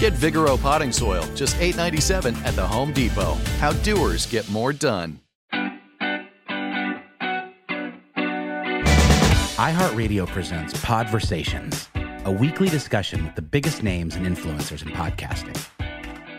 [0.00, 3.34] Get Vigoro potting soil, just $8.97 at the Home Depot.
[3.58, 5.20] How doers get more done.
[9.58, 11.94] iHeartRadio presents Podversations,
[12.24, 15.62] a weekly discussion with the biggest names and influencers in podcasting.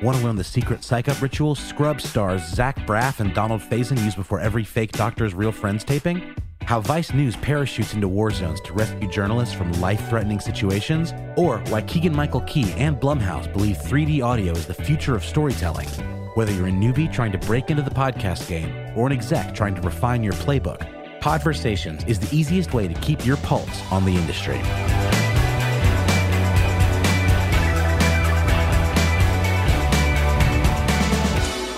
[0.01, 4.03] Want to learn the secret psych up rituals Scrub stars Zach Braff and Donald Faison
[4.03, 6.33] use before every fake Doctor's Real Friends taping?
[6.71, 11.13] How Vice News parachutes into war zones to rescue journalists from life threatening situations?
[11.35, 15.89] Or why Keegan Michael Key and Blumhouse believe 3D audio is the future of storytelling?
[16.35, 19.75] Whether you're a newbie trying to break into the podcast game or an exec trying
[19.75, 20.79] to refine your playbook,
[21.19, 24.61] Podversations is the easiest way to keep your pulse on the industry.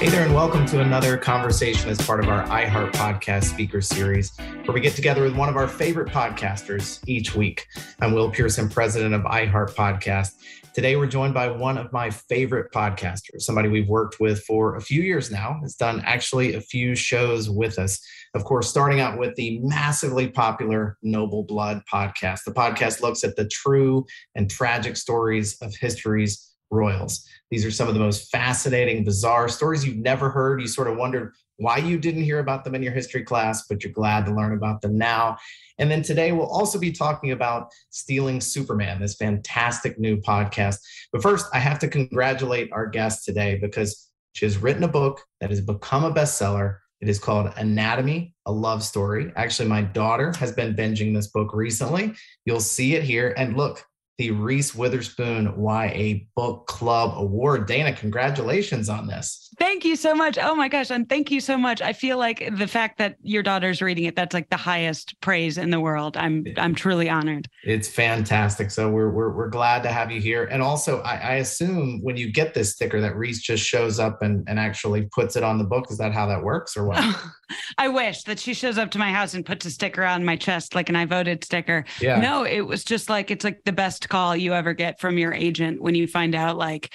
[0.03, 4.33] Hey there, and welcome to another conversation as part of our iHeart Podcast Speaker Series,
[4.65, 7.67] where we get together with one of our favorite podcasters each week.
[7.99, 10.35] I'm Will Pearson, president of iHeart Podcast.
[10.73, 14.81] Today, we're joined by one of my favorite podcasters, somebody we've worked with for a
[14.81, 17.99] few years now, has done actually a few shows with us.
[18.35, 22.45] Of course, starting out with the massively popular Noble Blood podcast.
[22.45, 27.27] The podcast looks at the true and tragic stories of history's royals.
[27.51, 30.61] These are some of the most fascinating, bizarre stories you've never heard.
[30.61, 33.83] You sort of wondered why you didn't hear about them in your history class, but
[33.83, 35.37] you're glad to learn about them now.
[35.77, 40.77] And then today we'll also be talking about Stealing Superman, this fantastic new podcast.
[41.11, 45.21] But first, I have to congratulate our guest today because she has written a book
[45.39, 46.77] that has become a bestseller.
[47.01, 49.31] It is called Anatomy, a Love Story.
[49.35, 52.13] Actually, my daughter has been binging this book recently.
[52.45, 53.33] You'll see it here.
[53.37, 53.85] And look,
[54.17, 57.67] the Reese Witherspoon YA Book Club Award.
[57.67, 59.49] Dana, congratulations on this.
[59.57, 60.37] Thank you so much.
[60.39, 60.91] Oh my gosh.
[60.91, 61.81] And thank you so much.
[61.81, 65.57] I feel like the fact that your daughter's reading it, that's like the highest praise
[65.57, 66.17] in the world.
[66.17, 67.47] I'm I'm truly honored.
[67.63, 68.71] It's fantastic.
[68.71, 70.45] So we're we're, we're glad to have you here.
[70.45, 74.21] And also I, I assume when you get this sticker that Reese just shows up
[74.21, 75.89] and, and actually puts it on the book.
[75.89, 77.03] Is that how that works or what?
[77.77, 80.35] I wish that she shows up to my house and puts a sticker on my
[80.35, 81.85] chest, like an I voted sticker.
[81.99, 82.19] Yeah.
[82.19, 85.33] No, it was just like it's like the best call you ever get from your
[85.33, 86.93] agent when you find out like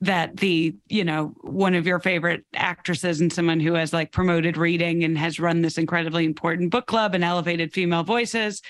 [0.00, 4.56] that the you know one of your favorite actresses and someone who has like promoted
[4.56, 8.60] reading and has run this incredibly important book club and elevated female voices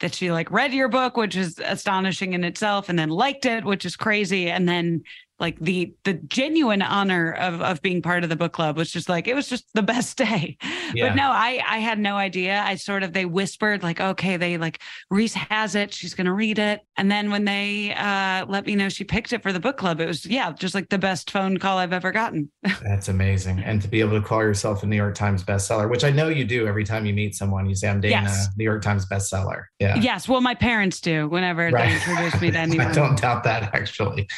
[0.00, 3.64] that she like read your book which is astonishing in itself and then liked it
[3.64, 5.02] which is crazy and then
[5.40, 9.08] like the the genuine honor of of being part of the book club was just
[9.08, 10.56] like it was just the best day.
[10.94, 11.08] Yeah.
[11.08, 12.62] but no i i had no idea.
[12.64, 14.80] I sort of they whispered like okay they like
[15.10, 15.92] reese has it.
[15.94, 16.80] She's gonna read it.
[16.96, 20.00] And then when they uh let me know she picked it for the book club
[20.00, 22.50] it was yeah just like the best phone call i've ever gotten.
[22.82, 23.60] That's amazing.
[23.60, 26.28] And to be able to call yourself a new york times bestseller which i know
[26.28, 28.48] you do every time you meet someone you say i'm dana yes.
[28.56, 29.64] new york times bestseller.
[29.78, 29.96] Yeah.
[29.96, 30.28] Yes.
[30.28, 31.88] Well my parents do whenever right.
[31.88, 32.86] they introduce me to anyone.
[32.86, 34.28] i don't doubt that actually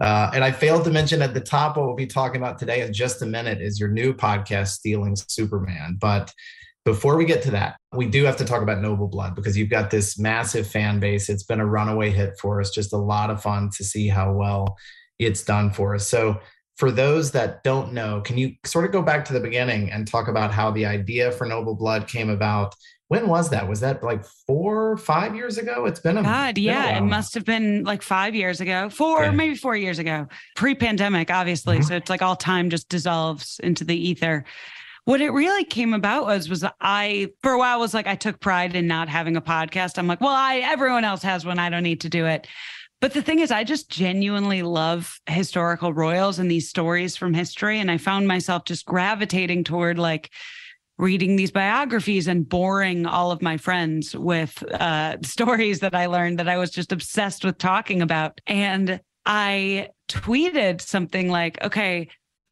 [0.00, 2.82] uh, and I failed to mention at the top what we'll be talking about today
[2.82, 5.96] in just a minute is your new podcast, Stealing Superman.
[6.00, 6.32] But
[6.84, 9.70] before we get to that, we do have to talk about Noble Blood because you've
[9.70, 11.28] got this massive fan base.
[11.28, 12.70] It's been a runaway hit for us.
[12.70, 14.76] Just a lot of fun to see how well
[15.18, 16.08] it's done for us.
[16.08, 16.40] So,
[16.76, 20.06] for those that don't know, can you sort of go back to the beginning and
[20.06, 22.72] talk about how the idea for Noble Blood came about
[23.08, 23.66] when was that?
[23.66, 25.86] Was that like four, five years ago?
[25.86, 26.94] It's been a God, been yeah.
[26.94, 29.30] A it must have been like five years ago, four, yeah.
[29.30, 31.78] maybe four years ago, pre-pandemic, obviously.
[31.78, 31.88] Mm-hmm.
[31.88, 34.44] So it's like all time just dissolves into the ether.
[35.04, 38.40] What it really came about was was I for a while was like I took
[38.40, 39.98] pride in not having a podcast.
[39.98, 41.58] I'm like, well, I everyone else has one.
[41.58, 42.46] I don't need to do it.
[43.00, 47.78] But the thing is, I just genuinely love historical royals and these stories from history.
[47.78, 50.30] And I found myself just gravitating toward like
[50.98, 56.38] reading these biographies and boring all of my friends with uh, stories that I learned
[56.38, 58.40] that I was just obsessed with talking about.
[58.46, 62.08] And I tweeted something like, okay,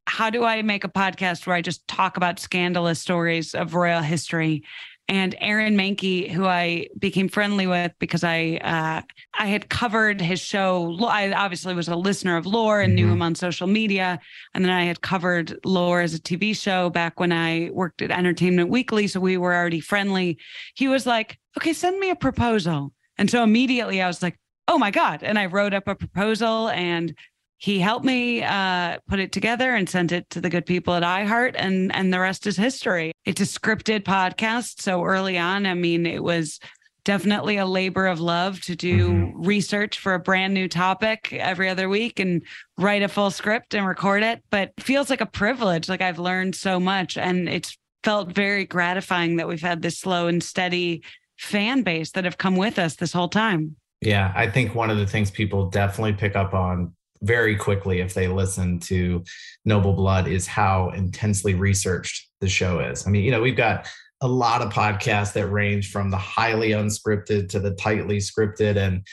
[0.06, 4.02] how do I make a podcast where I just talk about scandalous stories of royal
[4.02, 4.62] history?
[5.08, 9.02] And Aaron Mahnke, who I became friendly with because I uh,
[9.38, 10.96] I had covered his show.
[11.04, 13.06] I obviously was a listener of Lore and mm-hmm.
[13.06, 14.18] knew him on social media,
[14.54, 18.10] and then I had covered Lore as a TV show back when I worked at
[18.10, 20.38] Entertainment Weekly, so we were already friendly.
[20.74, 24.36] He was like, "Okay, send me a proposal," and so immediately I was like,
[24.66, 27.14] "Oh my god!" And I wrote up a proposal and
[27.58, 31.02] he helped me uh, put it together and sent it to the good people at
[31.02, 33.12] iHeart, and and the rest is history.
[33.24, 36.60] It's a scripted podcast, so early on, I mean, it was
[37.04, 39.42] definitely a labor of love to do mm-hmm.
[39.42, 42.42] research for a brand new topic every other week and
[42.78, 44.42] write a full script and record it.
[44.50, 45.88] But it feels like a privilege.
[45.88, 50.26] Like I've learned so much, and it's felt very gratifying that we've had this slow
[50.26, 51.02] and steady
[51.38, 53.76] fan base that have come with us this whole time.
[54.02, 58.14] Yeah, I think one of the things people definitely pick up on very quickly if
[58.14, 59.24] they listen to
[59.64, 63.06] Noble Blood is how intensely researched the show is.
[63.06, 63.88] I mean, you know, we've got
[64.20, 69.06] a lot of podcasts that range from the highly unscripted to the tightly scripted and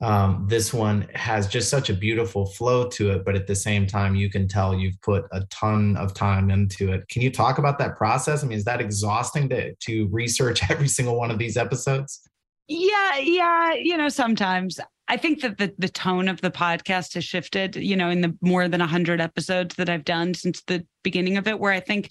[0.00, 3.86] um, this one has just such a beautiful flow to it but at the same
[3.86, 7.08] time you can tell you've put a ton of time into it.
[7.08, 8.42] Can you talk about that process?
[8.42, 12.20] I mean is that exhausting to, to research every single one of these episodes?
[12.68, 17.24] Yeah yeah you know sometimes I think that the the tone of the podcast has
[17.24, 21.36] shifted, you know, in the more than 100 episodes that I've done since the beginning
[21.36, 22.10] of it where I think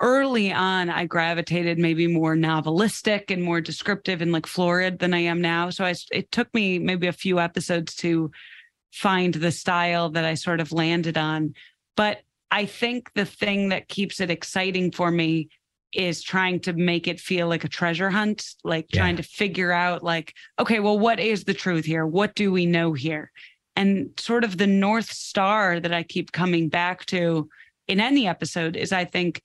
[0.00, 5.18] early on I gravitated maybe more novelistic and more descriptive and like florid than I
[5.18, 5.68] am now.
[5.70, 8.30] So I it took me maybe a few episodes to
[8.92, 11.54] find the style that I sort of landed on.
[11.96, 15.50] But I think the thing that keeps it exciting for me
[15.92, 19.00] is trying to make it feel like a treasure hunt, like yeah.
[19.00, 22.06] trying to figure out, like, okay, well, what is the truth here?
[22.06, 23.30] What do we know here?
[23.76, 27.48] And sort of the North Star that I keep coming back to
[27.88, 29.42] in any episode is I think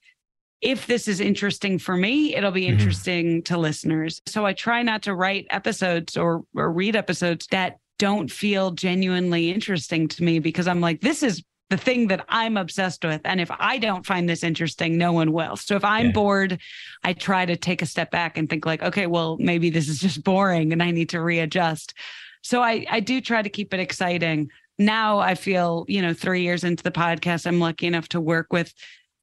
[0.60, 2.78] if this is interesting for me, it'll be mm-hmm.
[2.78, 3.42] interesting mm-hmm.
[3.42, 4.22] to listeners.
[4.26, 9.50] So I try not to write episodes or, or read episodes that don't feel genuinely
[9.50, 13.20] interesting to me because I'm like, this is the thing that I'm obsessed with.
[13.24, 15.56] And if I don't find this interesting, no one will.
[15.56, 16.12] So if I'm yeah.
[16.12, 16.60] bored,
[17.02, 19.98] I try to take a step back and think like, okay, well, maybe this is
[19.98, 21.94] just boring and I need to readjust.
[22.42, 24.50] So I, I do try to keep it exciting.
[24.78, 28.52] Now I feel, you know, three years into the podcast, I'm lucky enough to work
[28.52, 28.72] with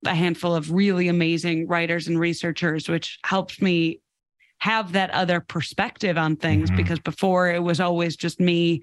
[0.06, 4.02] a handful of really amazing writers and researchers, which helps me
[4.58, 6.78] have that other perspective on things mm-hmm.
[6.78, 8.82] because before it was always just me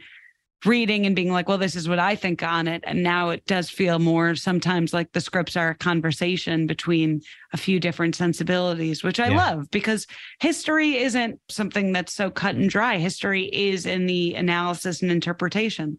[0.64, 2.84] reading and being like, well, this is what I think on it.
[2.86, 7.56] And now it does feel more sometimes like the scripts are a conversation between a
[7.56, 9.36] few different sensibilities, which I yeah.
[9.36, 10.06] love because
[10.40, 12.98] history isn't something that's so cut and dry.
[12.98, 15.98] History is in the analysis and interpretation.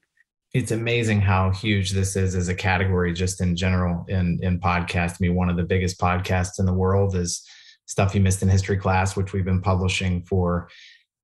[0.53, 5.12] It's amazing how huge this is as a category, just in general in in podcast.
[5.12, 7.41] I mean, one of the biggest podcasts in the world is
[7.86, 10.70] Stuff You Missed in History Class, which we've been publishing for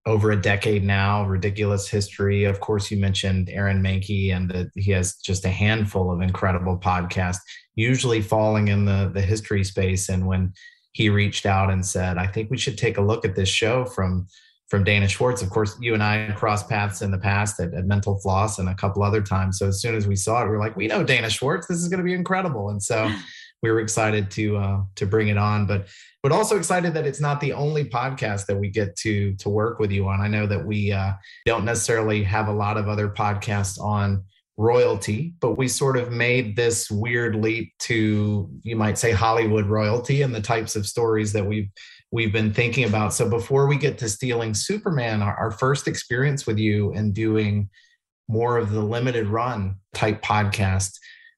[0.08, 2.46] over a decade now, ridiculous history.
[2.46, 6.78] Of course, you mentioned Aaron Mahnke, and that he has just a handful of incredible
[6.78, 7.42] podcasts,
[7.76, 10.08] usually falling in the the history space.
[10.08, 10.54] And when
[10.94, 13.84] he reached out and said, "I think we should take a look at this show
[13.84, 14.28] from
[14.70, 15.42] from Dana Schwartz.
[15.42, 18.70] Of course, you and I crossed paths in the past at, at Mental Floss and
[18.70, 19.60] a couple other times.
[19.60, 21.68] So as soon as we saw it, we were like, we know Dana Schwartz.
[21.68, 22.70] This is going to be incredible.
[22.70, 23.10] And so
[23.62, 25.88] we were excited to uh, to bring it on, but
[26.24, 29.80] but also excited that it's not the only podcast that we get to to work
[29.80, 30.22] with you on.
[30.22, 31.14] I know that we uh,
[31.46, 34.24] don't necessarily have a lot of other podcasts on
[34.58, 40.24] royalty, but we sort of made this weird leap to you might say Hollywood royalty
[40.24, 41.70] and the types of stories that we've
[42.12, 43.14] we've been thinking about.
[43.14, 47.70] So before we get to stealing Superman, our, our first experience with you and doing
[48.28, 50.98] more of the limited run type podcast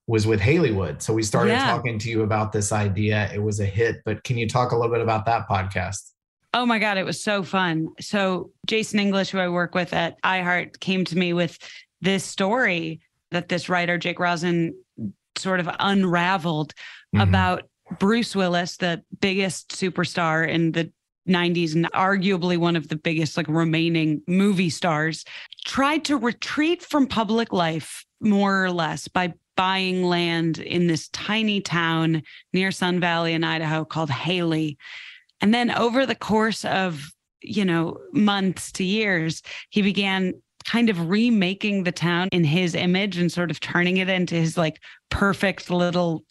[0.09, 1.03] was with Hailywood.
[1.03, 1.67] So we started yeah.
[1.67, 3.29] talking to you about this idea.
[3.31, 6.13] It was a hit, but can you talk a little bit about that podcast?
[6.51, 7.89] Oh my God, it was so fun.
[7.99, 11.59] So Jason English, who I work with at iHeart, came to me with
[12.01, 14.73] this story that this writer, Jake Rosen,
[15.37, 16.73] sort of unraveled
[17.15, 17.21] mm-hmm.
[17.21, 20.91] about Bruce Willis, the biggest superstar in the
[21.27, 25.23] 90s and arguably one of the biggest like remaining movie stars
[25.65, 31.59] tried to retreat from public life more or less by buying land in this tiny
[31.59, 32.23] town
[32.53, 34.77] near Sun Valley in Idaho called Hailey.
[35.41, 37.11] And then over the course of,
[37.41, 43.17] you know, months to years, he began kind of remaking the town in his image
[43.17, 46.23] and sort of turning it into his like perfect little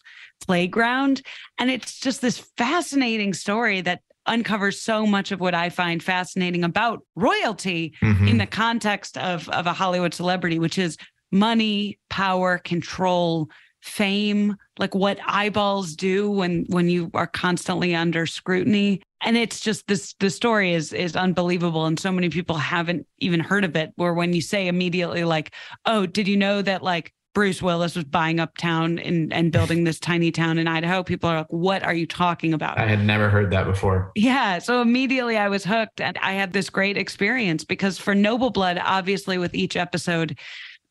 [0.47, 1.21] playground.
[1.59, 6.65] And it's just this fascinating story that uncovers so much of what I find fascinating
[6.65, 8.27] about royalty mm-hmm.
[8.27, 10.97] in the context of, of a Hollywood celebrity, which is
[11.31, 13.49] money, power, control,
[13.81, 19.03] fame, like what eyeballs do when when you are constantly under scrutiny.
[19.21, 21.87] And it's just this the story is is unbelievable.
[21.87, 23.93] And so many people haven't even heard of it.
[23.97, 25.53] Where when you say immediately, like,
[25.87, 29.85] oh, did you know that like Bruce Willis was buying up town and, and building
[29.85, 31.05] this tiny town in Idaho.
[31.05, 32.79] People are like, what are you talking about?
[32.79, 34.11] I had never heard that before.
[34.17, 34.59] Yeah.
[34.59, 38.81] So immediately I was hooked and I had this great experience because for Noble Blood,
[38.83, 40.37] obviously, with each episode,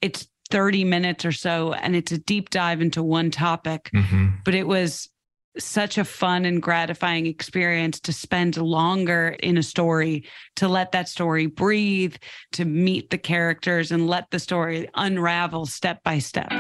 [0.02, 3.90] it's 30 minutes or so and it's a deep dive into one topic.
[3.94, 4.28] Mm-hmm.
[4.46, 5.10] but it was
[5.60, 10.24] such a fun and gratifying experience to spend longer in a story
[10.56, 12.16] to let that story breathe
[12.52, 16.52] to meet the characters and let the story unravel step by step.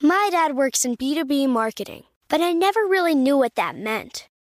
[0.00, 4.27] My dad works in b2b marketing but i never really knew what that meant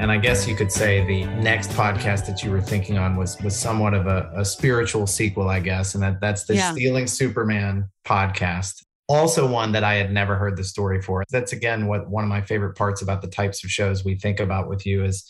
[0.00, 3.38] And I guess you could say the next podcast that you were thinking on was
[3.42, 6.72] was somewhat of a, a spiritual sequel, I guess, and that that's the Yeah.
[6.72, 8.82] Stealing Superman podcast.
[9.10, 11.22] Also, one that I had never heard the story for.
[11.30, 14.40] That's again what one of my favorite parts about the types of shows we think
[14.40, 15.28] about with you is,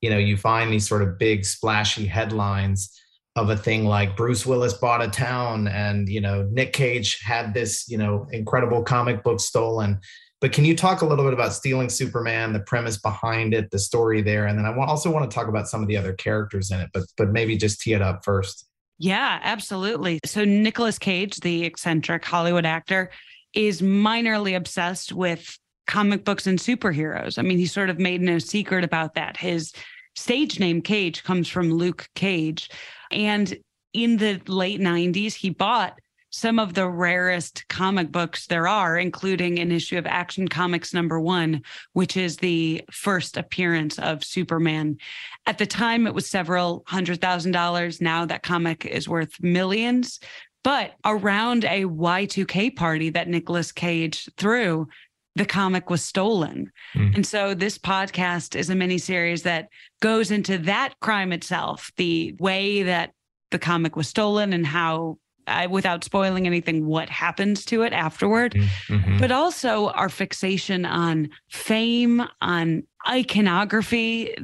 [0.00, 2.96] you know, you find these sort of big splashy headlines
[3.34, 7.52] of a thing like Bruce Willis bought a town and you know Nick Cage had
[7.52, 9.98] this you know incredible comic book stolen.
[10.40, 13.78] But can you talk a little bit about Stealing Superman, the premise behind it, the
[13.78, 16.70] story there, and then I also want to talk about some of the other characters
[16.70, 18.66] in it, but but maybe just tee it up first.
[18.98, 20.20] Yeah, absolutely.
[20.24, 23.10] So Nicolas Cage, the eccentric Hollywood actor,
[23.54, 27.38] is minorly obsessed with comic books and superheroes.
[27.38, 29.36] I mean, he sort of made no secret about that.
[29.36, 29.72] His
[30.16, 32.70] stage name Cage comes from Luke Cage.
[33.10, 33.56] And
[33.92, 35.98] in the late 90s, he bought
[36.34, 41.20] some of the rarest comic books there are, including an issue of Action Comics number
[41.20, 41.62] one,
[41.92, 44.98] which is the first appearance of Superman.
[45.46, 48.00] At the time, it was several hundred thousand dollars.
[48.00, 50.18] Now that comic is worth millions.
[50.64, 54.88] But around a Y2K party that Nicolas Cage threw,
[55.36, 56.72] the comic was stolen.
[56.96, 57.14] Mm.
[57.14, 59.68] And so this podcast is a mini series that
[60.00, 63.12] goes into that crime itself, the way that
[63.52, 68.54] the comic was stolen and how, I, without spoiling anything, what happens to it afterward
[68.88, 69.18] Mhm.
[69.20, 74.34] but also our fixation on fame, on iconography,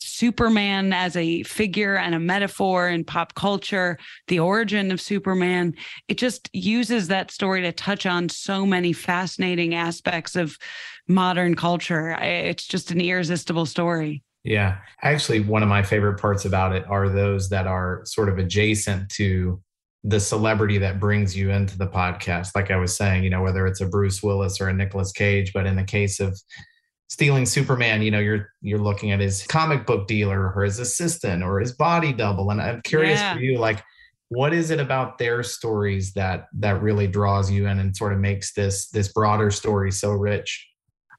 [0.00, 5.74] Superman as a figure and a metaphor in pop culture, the origin of Superman.
[6.08, 10.58] It just uses that story to touch on so many fascinating aspects of
[11.08, 12.10] modern culture.
[12.20, 14.22] It's just an irresistible story.
[14.44, 14.76] Yeah.
[15.02, 19.08] Actually, one of my favorite parts about it are those that are sort of adjacent
[19.12, 19.60] to
[20.06, 22.50] the celebrity that brings you into the podcast.
[22.54, 25.52] Like I was saying, you know, whether it's a Bruce Willis or a Nicolas Cage,
[25.54, 26.38] but in the case of
[27.08, 31.42] stealing Superman, you know, you're you're looking at his comic book dealer or his assistant
[31.42, 32.50] or his body double.
[32.50, 33.34] And I'm curious Yeah.
[33.34, 33.82] for you, like,
[34.28, 38.18] what is it about their stories that that really draws you in and sort of
[38.18, 40.68] makes this this broader story so rich?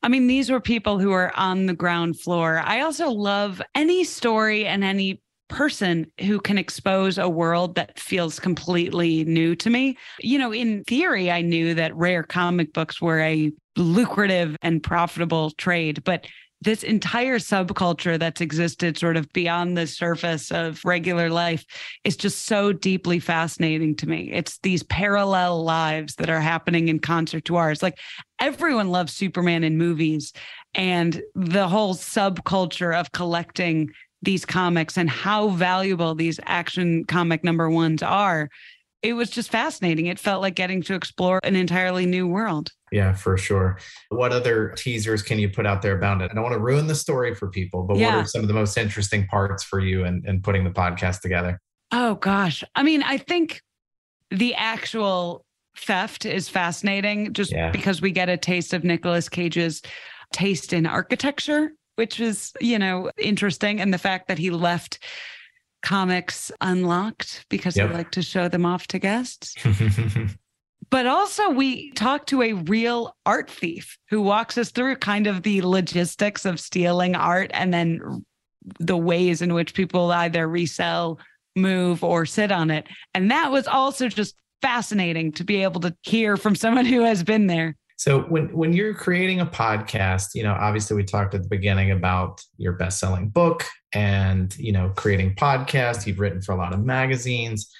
[0.03, 2.61] I mean, these were people who are on the ground floor.
[2.63, 8.39] I also love any story and any person who can expose a world that feels
[8.39, 9.97] completely new to me.
[10.19, 15.51] You know, in theory, I knew that rare comic books were a lucrative and profitable
[15.51, 16.25] trade, but
[16.61, 21.63] this entire subculture that's existed sort of beyond the surface of regular life
[22.03, 24.31] is just so deeply fascinating to me.
[24.31, 27.83] It's these parallel lives that are happening in concert to ours.
[27.83, 27.99] Like
[28.39, 30.33] everyone loves Superman in movies
[30.73, 37.69] and the whole subculture of collecting these comics and how valuable these action comic number
[37.69, 38.49] ones are.
[39.01, 40.07] It was just fascinating.
[40.07, 42.71] It felt like getting to explore an entirely new world.
[42.91, 43.77] Yeah, for sure.
[44.09, 46.31] What other teasers can you put out there about it?
[46.31, 48.53] I don't want to ruin the story for people, but what are some of the
[48.55, 51.59] most interesting parts for you in, in putting the podcast together?
[51.91, 52.63] Oh gosh.
[52.73, 53.61] I mean, I think
[54.31, 55.45] the actual
[55.77, 57.69] theft is fascinating just Yeah.
[57.69, 59.83] because we get a taste of Nicolas Cage's
[60.33, 63.81] taste in architecture, which is, you know, interesting.
[63.81, 64.99] And the fact that he left
[65.81, 67.89] comics unlocked because Yep.
[67.89, 69.55] he liked to show them off to guests.
[70.91, 75.41] But also, we talk to a real art thief who walks us through kind of
[75.41, 78.23] the logistics of stealing art and then
[78.79, 81.19] the ways in which people either resell,
[81.55, 82.85] move, or sit on it.
[83.15, 87.23] And that was also just fascinating to be able to hear from someone who has
[87.23, 87.75] been there.
[87.97, 91.91] So when when you're creating a podcast, you know, obviously we talked at the beginning
[91.91, 96.83] about your best-selling book and, you know, creating podcasts, you've written for a lot of
[96.83, 97.73] magazines.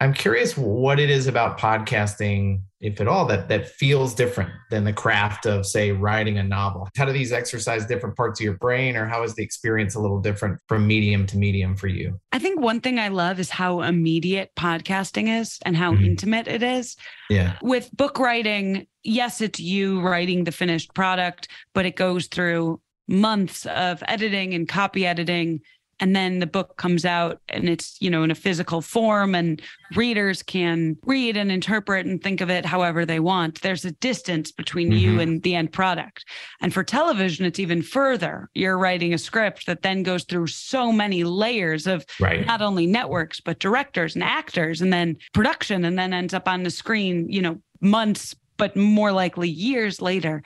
[0.00, 4.84] I'm curious what it is about podcasting, if at all, that that feels different than
[4.84, 6.88] the craft of, say, writing a novel.
[6.96, 10.00] How do these exercise different parts of your brain, or how is the experience a
[10.00, 12.20] little different from medium to medium for you?
[12.32, 16.04] I think one thing I love is how immediate podcasting is and how mm-hmm.
[16.04, 16.96] intimate it is.
[17.30, 17.56] Yeah.
[17.62, 23.64] With book writing, yes, it's you writing the finished product, but it goes through months
[23.66, 25.60] of editing and copy editing
[26.00, 29.62] and then the book comes out and it's you know in a physical form and
[29.94, 34.50] readers can read and interpret and think of it however they want there's a distance
[34.50, 34.98] between mm-hmm.
[34.98, 36.24] you and the end product
[36.60, 40.92] and for television it's even further you're writing a script that then goes through so
[40.92, 42.46] many layers of right.
[42.46, 46.62] not only networks but directors and actors and then production and then ends up on
[46.62, 50.42] the screen you know months but more likely years later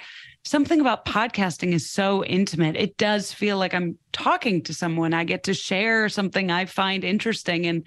[0.48, 2.74] something about podcasting is so intimate.
[2.74, 5.12] It does feel like I'm talking to someone.
[5.12, 7.84] I get to share something I find interesting and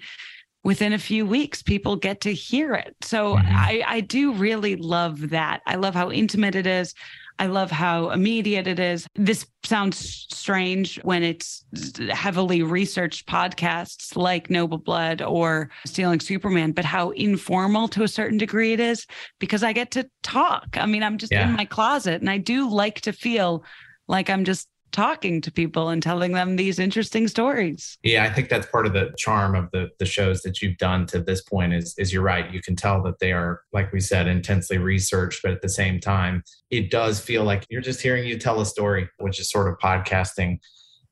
[0.62, 2.94] within a few weeks people get to hear it.
[3.02, 3.48] So mm-hmm.
[3.48, 5.60] I I do really love that.
[5.66, 6.94] I love how intimate it is.
[7.38, 9.06] I love how immediate it is.
[9.14, 11.64] This sounds strange when it's
[12.10, 18.38] heavily researched podcasts like Noble Blood or Stealing Superman, but how informal to a certain
[18.38, 19.06] degree it is
[19.38, 20.68] because I get to talk.
[20.74, 21.48] I mean, I'm just yeah.
[21.48, 23.64] in my closet and I do like to feel
[24.08, 27.98] like I'm just talking to people and telling them these interesting stories.
[28.02, 31.06] Yeah, I think that's part of the charm of the the shows that you've done
[31.06, 32.52] to this point is is you're right.
[32.52, 36.00] You can tell that they are like we said intensely researched, but at the same
[36.00, 39.68] time, it does feel like you're just hearing you tell a story, which is sort
[39.68, 40.58] of podcasting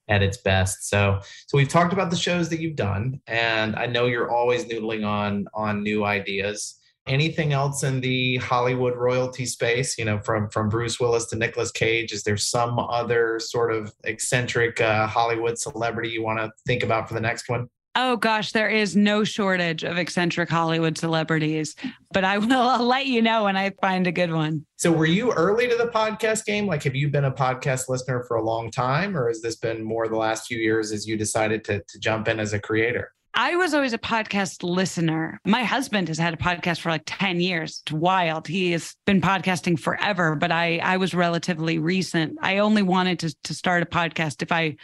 [0.09, 0.89] at its best.
[0.89, 4.65] So so we've talked about the shows that you've done and I know you're always
[4.65, 9.99] noodling on on new ideas anything else in the Hollywood royalty space?
[9.99, 13.93] You know, from from Bruce Willis to Nicolas Cage, is there some other sort of
[14.05, 17.69] eccentric uh, Hollywood celebrity you want to think about for the next one?
[17.97, 21.75] Oh gosh, there is no shortage of eccentric Hollywood celebrities,
[22.13, 24.65] but I will I'll let you know when I find a good one.
[24.77, 26.67] So, were you early to the podcast game?
[26.67, 29.83] Like, have you been a podcast listener for a long time, or has this been
[29.83, 33.13] more the last few years as you decided to, to jump in as a creator?
[33.35, 35.41] I was always a podcast listener.
[35.45, 37.83] My husband has had a podcast for like 10 years.
[37.85, 38.47] It's wild.
[38.47, 42.39] He has been podcasting forever, but I I was relatively recent.
[42.43, 44.77] I only wanted to to start a podcast if I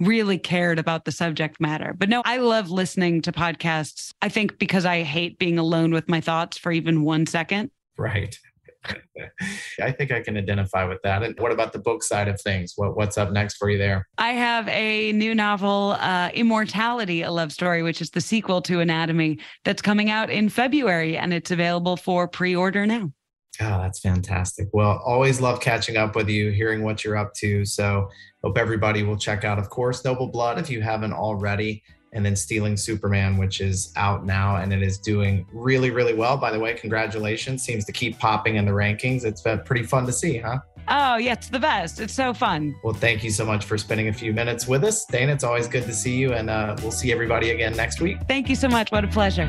[0.00, 1.94] really cared about the subject matter.
[1.96, 4.12] But no, I love listening to podcasts.
[4.20, 7.70] I think because I hate being alone with my thoughts for even one second.
[7.96, 8.36] Right.
[9.82, 11.22] I think I can identify with that.
[11.22, 12.74] And what about the book side of things?
[12.76, 14.06] What what's up next for you there?
[14.18, 18.80] I have a new novel, uh, Immortality, a love story, which is the sequel to
[18.80, 23.12] Anatomy, that's coming out in February, and it's available for pre-order now.
[23.60, 24.68] Oh, that's fantastic.
[24.72, 27.64] Well, always love catching up with you, hearing what you're up to.
[27.64, 28.10] So,
[28.42, 31.82] hope everybody will check out, of course, Noble Blood if you haven't already
[32.14, 36.36] and then Stealing Superman, which is out now and it is doing really, really well.
[36.36, 37.62] By the way, congratulations.
[37.62, 39.24] Seems to keep popping in the rankings.
[39.24, 40.58] It's been pretty fun to see, huh?
[40.88, 42.00] Oh, yeah, it's the best.
[42.00, 42.74] It's so fun.
[42.84, 45.06] Well, thank you so much for spending a few minutes with us.
[45.06, 48.18] Dana, it's always good to see you, and uh, we'll see everybody again next week.
[48.28, 48.92] Thank you so much.
[48.92, 49.46] What a pleasure.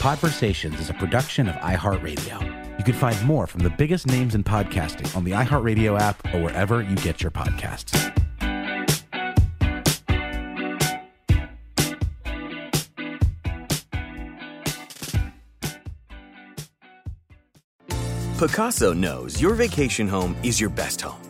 [0.00, 2.69] Podversations is a production of iHeartRadio.
[2.80, 6.40] You can find more from the biggest names in podcasting on the iHeartRadio app or
[6.40, 7.92] wherever you get your podcasts.
[18.38, 21.29] Pacaso knows your vacation home is your best home.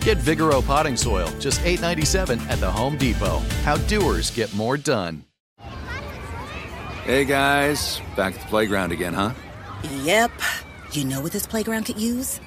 [0.00, 3.40] Get Vigoro potting soil, just $8.97 at the Home Depot.
[3.64, 5.24] How doers get more done.
[7.04, 9.32] Hey guys, back at the playground again, huh?
[10.02, 10.30] Yep.
[10.92, 12.40] You know what this playground could use?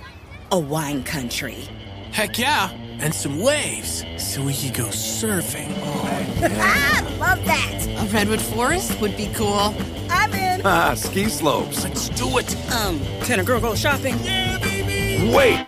[0.51, 1.67] A wine country.
[2.11, 5.71] Heck yeah, and some waves so we could go surfing.
[5.81, 6.09] Oh.
[6.43, 7.87] I love that.
[7.87, 9.75] A redwood forest would be cool.
[10.09, 10.61] I'm in.
[10.65, 11.83] Ah, ski slopes.
[11.83, 12.71] Let's do it.
[12.71, 14.15] Um, can a girl go shopping?
[14.23, 15.31] Yeah, baby.
[15.35, 15.67] Wait.